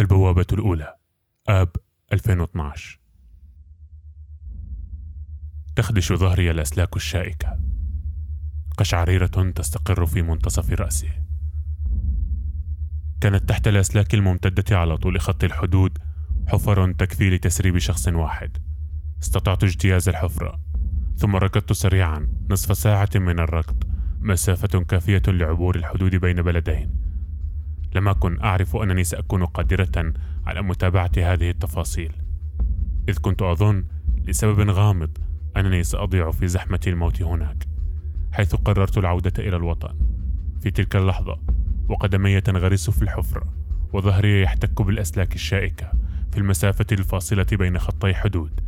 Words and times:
البوابة 0.00 0.46
الأولى 0.52 0.96
آب 1.48 1.68
2012 2.12 3.00
تخدش 5.76 6.12
ظهري 6.12 6.50
الأسلاك 6.50 6.96
الشائكة. 6.96 7.58
قشعريرة 8.78 9.50
تستقر 9.50 10.06
في 10.06 10.22
منتصف 10.22 10.70
رأسي. 10.72 11.10
كانت 13.20 13.48
تحت 13.48 13.68
الأسلاك 13.68 14.14
الممتدة 14.14 14.78
على 14.78 14.96
طول 14.96 15.20
خط 15.20 15.44
الحدود 15.44 15.98
حفر 16.48 16.92
تكفي 16.92 17.30
لتسريب 17.30 17.78
شخص 17.78 18.08
واحد. 18.08 18.56
استطعت 19.22 19.64
اجتياز 19.64 20.08
الحفرة. 20.08 20.60
ثم 21.16 21.36
ركضت 21.36 21.72
سريعا 21.72 22.28
نصف 22.50 22.76
ساعة 22.76 23.10
من 23.14 23.38
الركض. 23.38 23.84
مسافة 24.20 24.80
كافية 24.84 25.22
لعبور 25.28 25.76
الحدود 25.76 26.16
بين 26.16 26.42
بلدين. 26.42 26.99
لم 27.94 28.08
أكن 28.08 28.40
أعرف 28.40 28.76
أنني 28.76 29.04
سأكون 29.04 29.44
قادرة 29.44 30.12
على 30.46 30.62
متابعة 30.62 31.10
هذه 31.16 31.50
التفاصيل 31.50 32.12
إذ 33.08 33.18
كنت 33.18 33.42
أظن 33.42 33.84
لسبب 34.24 34.70
غامض 34.70 35.10
أنني 35.56 35.82
سأضيع 35.82 36.30
في 36.30 36.48
زحمة 36.48 36.80
الموت 36.86 37.22
هناك 37.22 37.66
حيث 38.32 38.54
قررت 38.54 38.98
العودة 38.98 39.32
إلى 39.38 39.56
الوطن. 39.56 39.94
في 40.60 40.70
تلك 40.70 40.96
اللحظة 40.96 41.38
وقدمي 41.88 42.40
تنغرس 42.40 42.90
في 42.90 43.02
الحفرة 43.02 43.52
وظهري 43.92 44.42
يحتك 44.42 44.82
بالأسلاك 44.82 45.34
الشائكة 45.34 45.92
في 46.32 46.38
المسافة 46.38 46.86
الفاصلة 46.92 47.46
بين 47.52 47.78
خطي 47.78 48.14
حدود. 48.14 48.60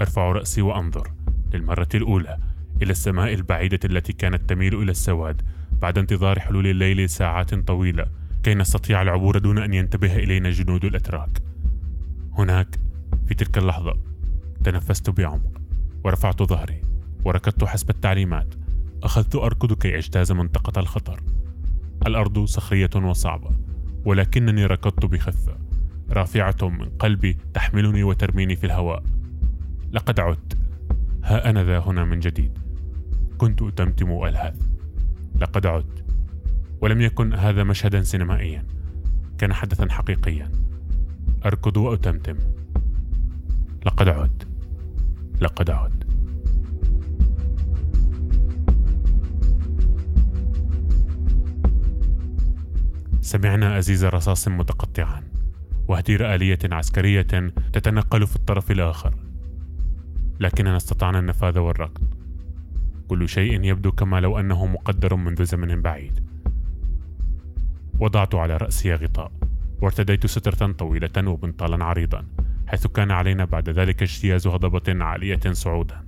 أرفع 0.00 0.32
رأسي 0.32 0.62
وأنظر 0.62 1.10
للمرة 1.54 1.88
الأولى 1.94 2.38
إلى 2.82 2.90
السماء 2.90 3.34
البعيدة 3.34 3.80
التي 3.84 4.12
كانت 4.12 4.50
تميل 4.50 4.82
إلى 4.82 4.90
السواد 4.90 5.42
بعد 5.82 5.98
انتظار 5.98 6.40
حلول 6.40 6.66
الليل 6.66 7.08
ساعات 7.08 7.54
طويلة 7.54 8.06
كي 8.42 8.54
نستطيع 8.54 9.02
العبور 9.02 9.38
دون 9.38 9.58
أن 9.58 9.74
ينتبه 9.74 10.16
إلينا 10.16 10.50
جنود 10.50 10.84
الأتراك. 10.84 11.42
هناك 12.38 12.78
في 13.26 13.34
تلك 13.34 13.58
اللحظة 13.58 13.94
تنفست 14.64 15.10
بعمق 15.10 15.60
ورفعت 16.04 16.42
ظهري 16.42 16.80
وركضت 17.24 17.64
حسب 17.64 17.90
التعليمات 17.90 18.54
أخذت 19.02 19.36
أركض 19.36 19.72
كي 19.72 19.98
أجتاز 19.98 20.32
منطقة 20.32 20.80
الخطر. 20.80 21.22
الأرض 22.06 22.44
صخرية 22.44 22.90
وصعبة 22.96 23.50
ولكنني 24.04 24.66
ركضت 24.66 25.06
بخفة. 25.06 25.56
رافعة 26.10 26.68
من 26.68 26.88
قلبي 26.88 27.36
تحملني 27.54 28.02
وترميني 28.02 28.56
في 28.56 28.64
الهواء. 28.64 29.02
لقد 29.92 30.20
عدت. 30.20 30.58
ها 31.24 31.50
أنا 31.50 31.64
ذا 31.64 31.78
هنا 31.78 32.04
من 32.04 32.20
جديد. 32.20 32.58
كنت 33.38 33.62
أتمتم 33.62 34.10
وألهث 34.10 34.62
لقد 35.40 35.66
عدت. 35.66 36.04
ولم 36.80 37.00
يكن 37.00 37.34
هذا 37.34 37.64
مشهدا 37.64 38.02
سينمائيا 38.02 38.64
كان 39.38 39.52
حدثا 39.52 39.92
حقيقيا. 39.92 40.50
أركض 41.46 41.76
وأتمتم. 41.76 42.36
لقد 43.86 44.08
عدت. 44.08 44.48
لقد 45.40 45.70
عدت. 45.70 46.06
سمعنا 53.20 53.78
أزيز 53.78 54.04
رصاص 54.04 54.48
متقطعا 54.48 55.22
وهدير 55.88 56.34
آلية 56.34 56.58
عسكرية 56.64 57.52
تتنقل 57.72 58.26
في 58.26 58.36
الطرف 58.36 58.70
الآخر. 58.70 59.14
لكننا 60.40 60.76
استطعنا 60.76 61.18
النفاذ 61.18 61.58
والركض. 61.58 62.14
كل 63.08 63.28
شيء 63.28 63.64
يبدو 63.64 63.92
كما 63.92 64.20
لو 64.20 64.38
أنه 64.38 64.66
مقدر 64.66 65.16
منذ 65.16 65.44
زمن 65.44 65.82
بعيد. 65.82 66.20
وضعت 68.00 68.34
على 68.34 68.56
رأسي 68.56 68.94
غطاء 68.94 69.32
وارتديت 69.82 70.26
سترة 70.26 70.72
طويلة 70.72 71.28
وبنطالا 71.30 71.84
عريضا 71.84 72.24
حيث 72.66 72.86
كان 72.86 73.10
علينا 73.10 73.44
بعد 73.44 73.68
ذلك 73.68 74.02
اجتياز 74.02 74.46
هضبة 74.46 75.04
عالية 75.04 75.40
صعودا 75.52 76.04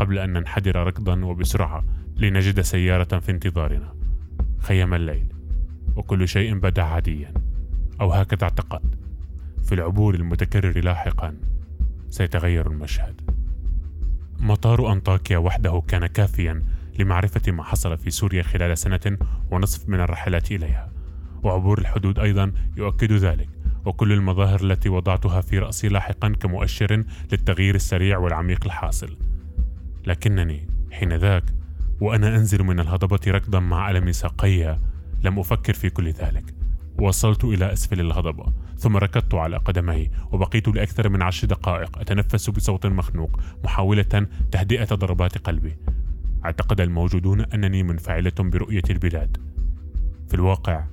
قبل 0.00 0.18
أن 0.18 0.32
ننحدر 0.32 0.76
ركضا 0.86 1.24
وبسرعة 1.24 1.84
لنجد 2.16 2.60
سيارة 2.60 3.18
في 3.18 3.30
انتظارنا. 3.30 3.94
خيم 4.58 4.94
الليل 4.94 5.26
وكل 5.96 6.28
شيء 6.28 6.54
بدأ 6.54 6.82
عاديا 6.82 7.34
أو 8.00 8.12
هكذا 8.12 8.44
اعتقدت 8.44 8.98
في 9.64 9.74
العبور 9.74 10.14
المتكرر 10.14 10.80
لاحقا 10.80 11.34
سيتغير 12.10 12.66
المشهد. 12.66 13.20
مطار 14.40 14.92
أنطاكيا 14.92 15.38
وحده 15.38 15.82
كان 15.88 16.06
كافيا 16.06 16.62
لمعرفة 16.98 17.52
ما 17.52 17.62
حصل 17.62 17.98
في 17.98 18.10
سوريا 18.10 18.42
خلال 18.42 18.78
سنة 18.78 19.18
ونصف 19.50 19.88
من 19.88 20.00
الرحلات 20.00 20.52
إليها. 20.52 20.91
وعبور 21.42 21.78
الحدود 21.78 22.18
أيضا 22.18 22.52
يؤكد 22.76 23.12
ذلك 23.12 23.48
وكل 23.84 24.12
المظاهر 24.12 24.60
التي 24.60 24.88
وضعتها 24.88 25.40
في 25.40 25.58
رأسي 25.58 25.88
لاحقا 25.88 26.28
كمؤشر 26.28 27.04
للتغيير 27.32 27.74
السريع 27.74 28.18
والعميق 28.18 28.64
الحاصل. 28.64 29.16
لكنني 30.06 30.68
حين 30.92 31.12
ذاك 31.12 31.44
وأنا 32.00 32.36
أنزل 32.36 32.62
من 32.62 32.80
الهضبة 32.80 33.20
ركضا 33.28 33.60
مع 33.60 33.90
ألم 33.90 34.12
ساقي 34.12 34.78
لم 35.22 35.38
أفكر 35.38 35.72
في 35.72 35.90
كل 35.90 36.08
ذلك. 36.10 36.44
وصلت 36.98 37.44
إلى 37.44 37.72
أسفل 37.72 38.00
الهضبة 38.00 38.52
ثم 38.78 38.96
ركضت 38.96 39.34
على 39.34 39.56
قدمي 39.56 40.10
وبقيت 40.32 40.68
لأكثر 40.68 41.08
من 41.08 41.22
عشر 41.22 41.46
دقائق 41.46 41.98
أتنفس 41.98 42.50
بصوت 42.50 42.86
مخنوق 42.86 43.40
محاولة 43.64 44.26
تهدئة 44.52 44.94
ضربات 44.94 45.38
قلبي. 45.38 45.76
اعتقد 46.44 46.80
الموجودون 46.80 47.40
أنني 47.40 47.82
منفعلة 47.82 48.32
برؤية 48.38 48.82
البلاد. 48.90 49.36
في 50.28 50.34
الواقع 50.34 50.84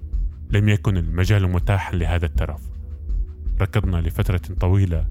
لم 0.49 0.69
يكن 0.69 0.97
المجال 0.97 1.51
متاحا 1.51 1.95
لهذا 1.95 2.25
الترف. 2.25 2.61
ركضنا 3.61 3.97
لفترة 3.97 4.41
طويلة 4.59 5.07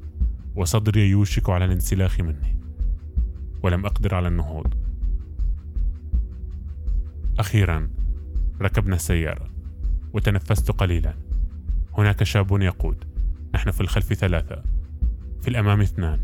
وصدري 0.56 1.10
يوشك 1.10 1.50
على 1.50 1.64
الانسلاخ 1.64 2.20
مني. 2.20 2.56
ولم 3.62 3.86
أقدر 3.86 4.14
على 4.14 4.28
النهوض. 4.28 4.74
أخيرا 7.38 7.88
ركبنا 8.60 8.96
السيارة 8.96 9.50
وتنفست 10.12 10.70
قليلا. 10.70 11.14
هناك 11.98 12.22
شاب 12.22 12.62
يقود. 12.62 13.04
نحن 13.54 13.70
في 13.70 13.80
الخلف 13.80 14.12
ثلاثة. 14.12 14.62
في 15.40 15.48
الأمام 15.48 15.80
اثنان. 15.80 16.20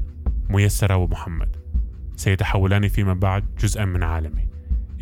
ميسرة 0.48 0.96
ومحمد. 0.96 1.56
سيتحولان 2.16 2.88
فيما 2.88 3.14
بعد 3.14 3.44
جزءا 3.60 3.84
من 3.84 4.02
عالمي. 4.02 4.48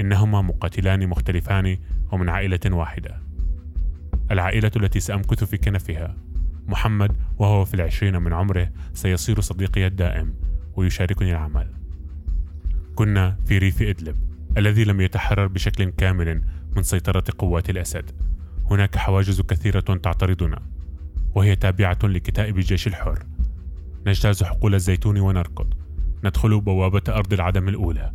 إنهما 0.01 0.43
مقاتلان 0.43 1.09
مختلفان 1.09 1.79
ومن 2.13 2.29
عائلة 2.29 2.61
واحدة. 2.67 3.32
العائلة 4.33 4.71
التي 4.77 5.01
سأمكث 5.01 5.45
في 5.45 5.57
كنفها. 5.57 6.17
محمد 6.67 7.17
وهو 7.39 7.65
في 7.65 7.75
العشرين 7.75 8.23
من 8.23 8.33
عمره 8.33 8.71
سيصير 8.95 9.41
صديقي 9.41 9.87
الدائم 9.87 10.35
ويشاركني 10.77 11.31
العمل. 11.31 11.73
كنا 12.95 13.37
في 13.47 13.59
ريف 13.59 13.83
إدلب 13.83 14.17
الذي 14.57 14.85
لم 14.85 15.01
يتحرر 15.01 15.47
بشكل 15.47 15.85
كامل 15.91 16.43
من 16.77 16.83
سيطرة 16.83 17.25
قوات 17.39 17.71
الأسد. 17.71 18.11
هناك 18.71 18.97
حواجز 18.97 19.41
كثيرة 19.41 19.81
تعترضنا 19.81 20.63
وهي 21.35 21.57
تابعة 21.57 21.99
لكتائب 22.03 22.59
الجيش 22.59 22.87
الحر. 22.87 23.27
نجتاز 24.07 24.43
حقول 24.43 24.75
الزيتون 24.75 25.19
ونركض. 25.19 25.75
ندخل 26.25 26.61
بوابة 26.61 27.03
أرض 27.09 27.33
العدم 27.33 27.69
الأولى. 27.69 28.13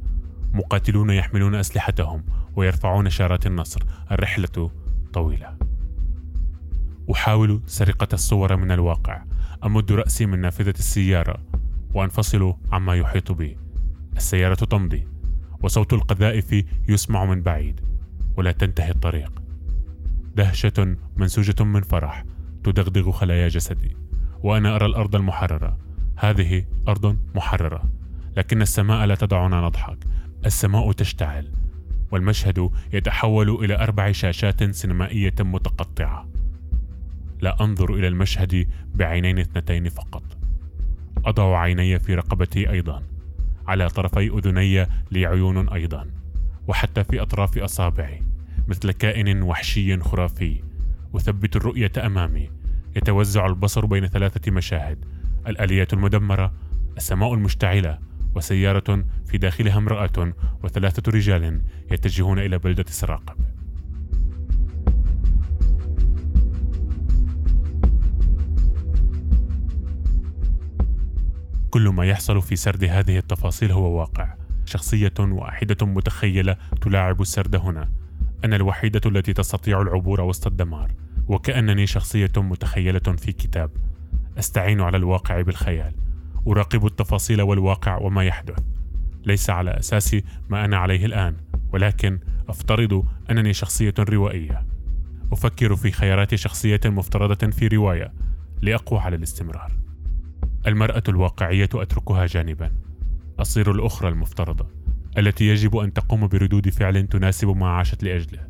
مقاتلون 0.53 1.09
يحملون 1.09 1.55
أسلحتهم 1.55 2.23
ويرفعون 2.55 3.09
شارات 3.09 3.47
النصر. 3.47 3.83
الرحلة 4.11 4.71
طويلة. 5.13 5.66
أحاول 7.11 7.61
سرقة 7.65 8.07
الصور 8.13 8.55
من 8.55 8.71
الواقع 8.71 9.23
أمد 9.65 9.91
رأسي 9.91 10.25
من 10.25 10.39
نافذة 10.41 10.73
السيارة 10.79 11.37
وأنفصل 11.93 12.53
عما 12.71 12.95
يحيط 12.95 13.31
بي. 13.31 13.57
السيارة 14.17 14.55
تمضي 14.55 15.07
وصوت 15.63 15.93
القذائف 15.93 16.65
يسمع 16.89 17.25
من 17.25 17.41
بعيد 17.41 17.81
ولا 18.37 18.51
تنتهي 18.51 18.91
الطريق. 18.91 19.41
دهشة 20.35 20.95
منسوجة 21.17 21.63
من 21.63 21.81
فرح 21.81 22.25
تدغدغ 22.63 23.11
خلايا 23.11 23.47
جسدي 23.47 23.97
وأنا 24.43 24.75
أرى 24.75 24.85
الأرض 24.85 25.15
المحررة. 25.15 25.77
هذه 26.15 26.65
أرض 26.87 27.17
محررة 27.35 27.83
لكن 28.37 28.61
السماء 28.61 29.05
لا 29.05 29.15
تدعنا 29.15 29.61
نضحك. 29.61 29.97
السماء 30.45 30.91
تشتعل 30.91 31.51
والمشهد 32.11 32.69
يتحول 32.93 33.49
إلى 33.49 33.75
أربع 33.75 34.11
شاشات 34.11 34.63
سينمائية 34.63 35.35
متقطعة. 35.39 36.36
لا 37.41 37.63
أنظر 37.63 37.93
إلى 37.93 38.07
المشهد 38.07 38.67
بعينين 38.95 39.39
اثنتين 39.39 39.89
فقط. 39.89 40.23
أضع 41.25 41.59
عيني 41.59 41.99
في 41.99 42.15
رقبتي 42.15 42.69
أيضا 42.69 43.03
على 43.67 43.89
طرفي 43.89 44.27
أذني 44.27 44.87
لي 45.11 45.25
عيون 45.25 45.69
أيضا 45.69 46.07
وحتى 46.67 47.03
في 47.03 47.21
أطراف 47.21 47.57
أصابعي 47.57 48.21
مثل 48.67 48.91
كائن 48.91 49.41
وحشي 49.41 49.99
خرافي. 49.99 50.63
أثبت 51.15 51.55
الرؤية 51.55 51.91
أمامي. 52.05 52.49
يتوزع 52.95 53.45
البصر 53.45 53.85
بين 53.85 54.07
ثلاثة 54.07 54.51
مشاهد. 54.51 55.05
الآلية 55.47 55.87
المدمرة 55.93 56.53
السماء 56.97 57.33
المشتعلة 57.33 57.99
وسيارة 58.35 59.05
في 59.25 59.37
داخلها 59.37 59.77
امرأة 59.77 60.33
وثلاثة 60.63 61.11
رجال 61.11 61.61
يتجهون 61.91 62.39
إلى 62.39 62.57
بلدة 62.57 62.85
سراقب. 62.87 63.46
كل 71.77 71.89
ما 71.89 72.05
يحصل 72.05 72.41
في 72.41 72.55
سرد 72.55 72.83
هذه 72.83 73.17
التفاصيل 73.17 73.71
هو 73.71 73.99
واقع. 73.99 74.33
شخصية 74.65 75.13
واحدة 75.19 75.85
متخيلة 75.85 76.55
تلاعب 76.81 77.21
السرد 77.21 77.55
هنا. 77.55 77.89
أنا 78.45 78.55
الوحيدة 78.55 79.01
التي 79.05 79.33
تستطيع 79.33 79.81
العبور 79.81 80.21
وسط 80.21 80.47
الدمار 80.47 80.91
وكأنني 81.27 81.87
شخصية 81.87 82.31
متخيلة 82.37 82.99
في 82.99 83.31
كتاب. 83.31 83.71
أستعين 84.39 84.81
على 84.81 84.97
الواقع 84.97 85.41
بالخيال. 85.41 85.93
أراقب 86.47 86.85
التفاصيل 86.85 87.41
والواقع 87.41 87.97
وما 87.97 88.23
يحدث. 88.23 88.59
ليس 89.25 89.49
على 89.49 89.71
أساس 89.71 90.15
ما 90.49 90.65
أنا 90.65 90.77
عليه 90.77 91.05
الآن 91.05 91.35
ولكن 91.73 92.19
أفترض 92.49 93.05
أنني 93.31 93.53
شخصية 93.53 93.93
روائية. 93.99 94.65
أفكر 95.31 95.75
في 95.75 95.91
خيارات 95.91 96.35
شخصية 96.35 96.81
مفترضة 96.85 97.51
في 97.51 97.67
رواية 97.67 98.13
لأقوى 98.61 98.99
على 98.99 99.15
الاستمرار. 99.15 99.86
المرأة 100.67 101.03
الواقعية 101.09 101.69
أتركها 101.73 102.25
جانبا. 102.25 102.71
أصير 103.39 103.71
الأخرى 103.71 104.09
المفترضة 104.09 104.67
التي 105.17 105.47
يجب 105.47 105.77
أن 105.77 105.93
تقوم 105.93 106.27
بردود 106.27 106.69
فعل 106.69 107.07
تناسب 107.07 107.47
ما 107.47 107.67
عاشت 107.69 108.03
لأجله. 108.03 108.47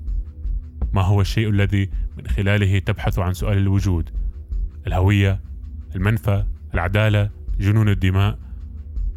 ما 0.94 1.02
هو 1.02 1.22
الشيء 1.22 1.50
الذي 1.50 1.90
من 2.18 2.28
خلاله 2.28 2.80
تبحث 2.80 3.20
عن 3.20 3.34
سؤال 3.34 3.58
الوجود؟ 3.58 4.10
الهوية 4.88 5.42
المنفى 5.96 6.46
العدالة 6.74 7.30
جنون 7.60 7.90
الدماء؟ 7.90 8.40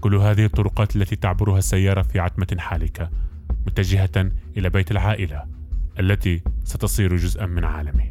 كل 0.00 0.14
هذه 0.14 0.44
الطرقات 0.44 0.96
التي 0.96 1.16
تعبرها 1.16 1.58
السيارة 1.58 2.02
في 2.02 2.20
عتمة 2.20 2.56
حالكة 2.58 3.10
متجهة 3.66 4.32
إلى 4.56 4.70
بيت 4.70 4.90
العائلة 4.90 5.44
التي 6.00 6.42
ستصير 6.64 7.16
جزءا 7.16 7.46
من 7.46 7.64
عالمي 7.64 8.09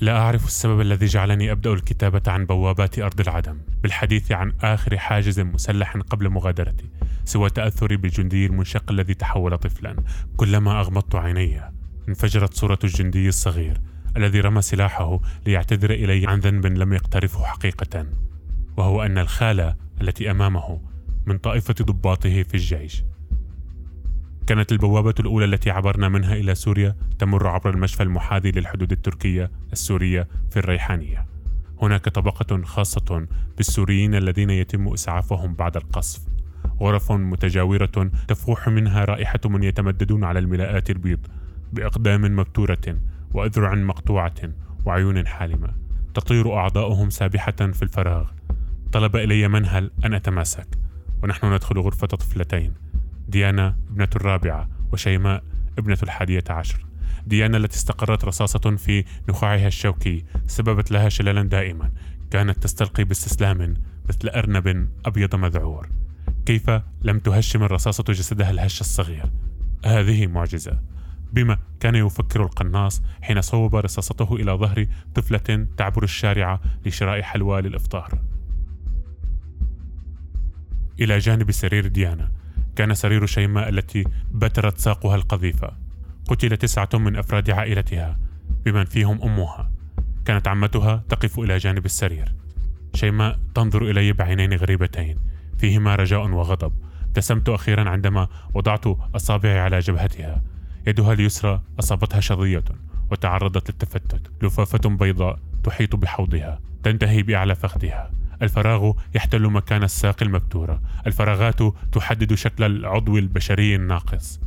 لا 0.00 0.18
أعرف 0.18 0.46
السبب 0.46 0.80
الذي 0.80 1.06
جعلني 1.06 1.52
أبدأ 1.52 1.72
الكتابة 1.72 2.22
عن 2.26 2.46
بوابات 2.46 2.98
أرض 2.98 3.20
العدم 3.20 3.58
بالحديث 3.82 4.32
عن 4.32 4.52
آخر 4.62 4.98
حاجز 4.98 5.40
مسلح 5.40 5.96
قبل 5.96 6.28
مغادرتي 6.28 6.84
سوى 7.24 7.50
تأثري 7.50 7.96
بالجندي 7.96 8.46
المنشق 8.46 8.90
الذي 8.90 9.14
تحول 9.14 9.58
طفلا. 9.58 9.96
كلما 10.36 10.80
أغمضت 10.80 11.14
عيني 11.14 11.60
انفجرت 12.08 12.54
صورة 12.54 12.78
الجندي 12.84 13.28
الصغير 13.28 13.80
الذي 14.16 14.40
رمى 14.40 14.62
سلاحه 14.62 15.20
ليعتذر 15.46 15.90
إلي 15.90 16.26
عن 16.26 16.40
ذنب 16.40 16.66
لم 16.66 16.92
يقترفه 16.92 17.44
حقيقة. 17.44 18.06
وهو 18.76 19.02
أن 19.02 19.18
الخالة 19.18 19.76
التي 20.00 20.30
أمامه 20.30 20.80
من 21.26 21.38
طائفة 21.38 21.74
ضباطه 21.82 22.42
في 22.42 22.54
الجيش. 22.54 23.04
كانت 24.46 24.72
البوابة 24.72 25.14
الأولى 25.20 25.44
التي 25.44 25.70
عبرنا 25.70 26.08
منها 26.08 26.34
إلى 26.34 26.54
سوريا 26.54 26.96
تمر 27.18 27.46
عبر 27.46 27.70
المشفى 27.70 28.02
المحاذي 28.02 28.50
للحدود 28.50 28.92
التركية 28.92 29.50
السورية 29.72 30.28
في 30.50 30.56
الريحانية. 30.56 31.26
هناك 31.82 32.08
طبقة 32.08 32.62
خاصة 32.62 33.26
بالسوريين 33.56 34.14
الذين 34.14 34.50
يتم 34.50 34.88
إسعافهم 34.88 35.54
بعد 35.54 35.76
القصف. 35.76 36.22
غرف 36.80 37.12
متجاورة 37.12 38.10
تفوح 38.28 38.68
منها 38.68 39.04
رائحة 39.04 39.40
من 39.44 39.62
يتمددون 39.62 40.24
على 40.24 40.38
الملاءات 40.38 40.90
البيض 40.90 41.26
بأقدام 41.72 42.36
مبتورة 42.36 42.98
وأذرع 43.34 43.74
مقطوعة 43.74 44.34
وعيون 44.84 45.26
حالمة. 45.26 45.68
تطير 46.14 46.56
أعضاؤهم 46.56 47.10
سابحة 47.10 47.52
في 47.52 47.82
الفراغ. 47.82 48.30
طلب 48.92 49.16
إلي 49.16 49.48
منهل 49.48 49.90
أن 50.04 50.14
أتماسك. 50.14 50.66
ونحن 51.22 51.54
ندخل 51.54 51.78
غرفة 51.78 52.06
طفلتين. 52.06 52.74
ديانا 53.28 53.76
ابنة 53.90 54.08
الرابعة 54.16 54.68
وشيماء 54.92 55.42
ابنة 55.78 55.98
الحادية 56.02 56.44
عشر. 56.50 56.86
ديانا 57.26 57.56
التي 57.56 57.76
استقرت 57.76 58.24
رصاصة 58.24 58.76
في 58.76 59.04
نخاعها 59.28 59.66
الشوكي 59.66 60.24
سببت 60.46 60.90
لها 60.90 61.08
شلالا 61.08 61.42
دائما. 61.42 61.90
كانت 62.30 62.62
تستلقي 62.62 63.04
باستسلام 63.04 63.74
مثل 64.08 64.28
أرنب 64.28 64.88
أبيض 65.06 65.34
مذعور. 65.34 65.88
كيف 66.46 66.70
لم 67.02 67.18
تهشم 67.18 67.62
الرصاصة 67.62 68.04
جسدها 68.08 68.50
الهش 68.50 68.80
الصغير؟ 68.80 69.30
هذه 69.86 70.26
معجزة. 70.26 70.80
بما 71.32 71.58
كان 71.80 71.94
يفكر 71.94 72.42
القناص 72.42 73.02
حين 73.22 73.40
صوب 73.40 73.76
رصاصته 73.76 74.36
إلى 74.36 74.52
ظهر 74.52 74.86
طفلة 75.14 75.66
تعبر 75.76 76.02
الشارع 76.02 76.60
لشراء 76.86 77.22
حلوى 77.22 77.62
للإفطار. 77.62 78.18
إلى 81.00 81.18
جانب 81.18 81.50
سرير 81.50 81.86
ديانا 81.86 82.30
كان 82.76 82.94
سرير 82.94 83.26
شيماء 83.26 83.68
التي 83.68 84.04
بترت 84.30 84.78
ساقها 84.78 85.14
القذيفة. 85.14 85.72
قتل 86.28 86.56
تسعة 86.56 86.88
من 86.94 87.16
أفراد 87.16 87.50
عائلتها 87.50 88.18
بمن 88.64 88.84
فيهم 88.84 89.22
أمها. 89.22 89.70
كانت 90.24 90.48
عمتها 90.48 91.04
تقف 91.08 91.38
إلى 91.38 91.58
جانب 91.58 91.84
السرير. 91.84 92.34
شيماء 92.94 93.38
تنظر 93.54 93.90
إلي 93.90 94.12
بعينين 94.12 94.54
غريبتين 94.54 95.18
فيهما 95.58 95.94
رجاء 95.94 96.26
وغضب. 96.26 96.72
ابتسمت 97.04 97.48
أخيرا 97.48 97.90
عندما 97.90 98.28
وضعت 98.54 98.86
أصابعي 99.16 99.58
على 99.58 99.78
جبهتها. 99.78 100.42
يدها 100.86 101.12
اليسرى 101.12 101.62
أصابتها 101.78 102.20
شظية 102.20 102.64
وتعرضت 103.10 103.70
للتفتت. 103.70 104.30
لفافة 104.42 104.88
بيضاء 104.88 105.38
تحيط 105.64 105.96
بحوضها 105.96 106.60
تنتهي 106.82 107.22
بأعلى 107.22 107.54
فخذها. 107.54 108.10
الفراغ 108.42 108.92
يحتل 109.14 109.50
مكان 109.50 109.82
الساق 109.82 110.22
المبتورة. 110.22 110.80
الفراغات 111.06 111.62
تحدد 111.92 112.34
شكل 112.34 112.64
العضو 112.64 113.18
البشري 113.18 113.74
الناقص. 113.76 114.40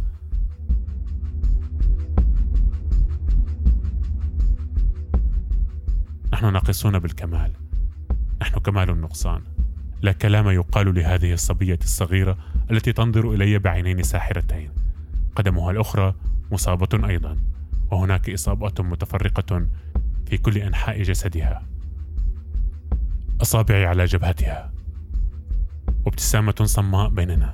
نحن 6.34 6.54
ناقصون 6.54 7.00
بالكمال. 7.00 7.52
نحن 8.42 8.60
كمال 8.60 8.90
النقصان. 8.90 9.42
لا 10.02 10.12
كلام 10.12 10.50
يقال 10.50 10.96
لهذه 10.96 11.34
الصبية 11.34 11.80
الصغيرة 11.84 12.38
التي 12.72 12.94
تنظر 12.94 13.34
إلي 13.34 13.60
بعينين 13.60 14.04
ساحرتين. 14.04 14.72
قدمها 15.36 15.72
الأخرى 15.72 16.16
مصابة 16.52 17.08
أيضا 17.10 17.38
وهناك 17.92 18.30
إصابات 18.30 18.82
متفرقة 18.82 19.68
في 20.26 20.38
كل 20.38 20.58
أنحاء 20.58 21.04
جسدها. 21.04 21.77
أصابعي 23.42 23.86
على 23.86 24.06
جبهتها. 24.06 24.72
وابتسامة 26.06 26.56
صماء 26.64 27.10
بيننا. 27.10 27.54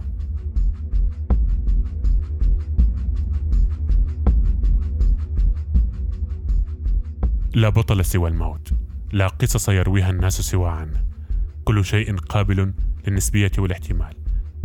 لا 7.53 7.69
بطل 7.69 8.05
سوى 8.05 8.29
الموت. 8.29 8.73
لا 9.11 9.27
قصص 9.27 9.69
يرويها 9.69 10.09
الناس 10.09 10.41
سوى 10.41 10.69
عنه 10.69 11.05
كل 11.63 11.85
شيء 11.85 12.17
قابل 12.17 12.73
للنسبية 13.07 13.51
والاحتمال 13.57 14.15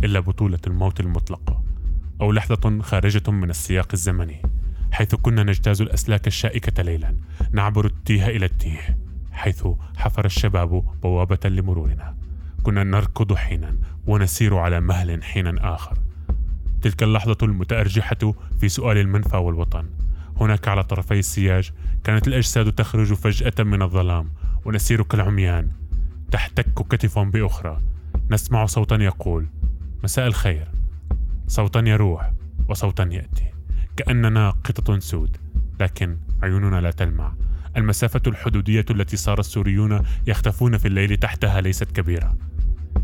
إلا 0.03 0.19
بطولة 0.19 0.59
الموت 0.67 0.99
المطلقة 0.99 1.63
أو 2.21 2.31
لحظة 2.31 2.81
خارجة 2.81 3.31
من 3.31 3.49
السياق 3.49 3.87
الزمني 3.93 4.41
حيث 4.91 5.15
كنا 5.15 5.43
نجتاز 5.43 5.81
الأسلاك 5.81 6.27
الشائكة 6.27 6.83
ليلا 6.83 7.15
نعبر 7.51 7.85
التيه 7.85 8.27
إلى 8.27 8.45
التيه. 8.45 9.08
حيث 9.31 9.67
حفر 9.97 10.25
الشباب 10.25 10.83
بوابة 11.03 11.49
لمرورنا. 11.49 12.15
كنا 12.63 12.83
نركض 12.83 13.33
حينا 13.33 13.75
ونسير 14.07 14.57
على 14.57 14.79
مهل 14.79 15.23
حينا 15.23 15.75
آخر. 15.75 15.97
تلك 16.81 17.03
اللحظة 17.03 17.37
المتأرجحة 17.43 18.33
في 18.59 18.69
سؤال 18.69 18.97
المنفى 18.97 19.37
والوطن. 19.37 19.89
هناك 20.37 20.67
على 20.67 20.83
طرفي 20.83 21.19
السياج 21.19 21.71
كانت 22.03 22.27
الأجساد 22.27 22.71
تخرج 22.71 23.13
فجأة 23.13 23.63
من 23.63 23.81
الظلام 23.81 24.29
ونسير 24.65 25.03
كالعميان. 25.03 25.71
تحتك 26.31 26.87
كتف 26.89 27.19
بأخرى. 27.19 27.81
نسمع 28.31 28.65
صوتا 28.65 28.95
يقول 28.95 29.47
مساء 30.03 30.27
الخير. 30.27 30.67
صوتا 31.47 31.79
يروح 31.79 32.31
وصوتا 32.69 33.03
يأتي 33.03 33.45
كأننا 33.97 34.49
قطط 34.49 34.99
سود 34.99 35.37
لكن 35.79 36.17
عيوننا 36.43 36.81
لا 36.81 36.91
تلمع. 36.91 37.33
المسافة 37.77 38.21
الحدودية 38.27 38.85
التي 38.89 39.17
صار 39.17 39.39
السوريون 39.39 40.05
يختفون 40.27 40.77
في 40.77 40.87
الليل 40.87 41.17
تحتها 41.17 41.61
ليست 41.61 41.91
كبيرة. 41.91 42.37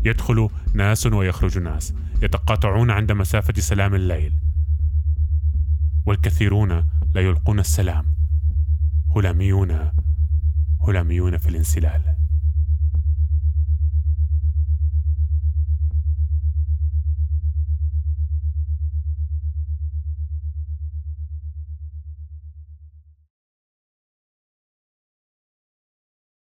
يدخل 0.04 0.48
ناس 0.74 1.06
ويخرج 1.06 1.58
ناس 1.58 1.94
يتقاطعون 2.22 2.90
عند 2.90 3.12
مسافة 3.12 3.54
سلام 3.58 3.94
الليل. 3.94 4.32
والكثيرون 6.06 6.86
لا 7.14 7.20
يلقون 7.20 7.58
السلام. 7.58 8.04
هلاميون 9.16 9.90
هلاميون 10.88 11.38
في 11.38 11.48
الانسلال. 11.48 12.25